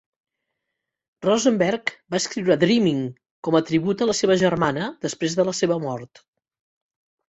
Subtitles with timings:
[1.25, 3.03] Rosenberg va escriure "Dreamin"
[3.49, 6.25] com a tribut a la seva germana, després de la seva mort.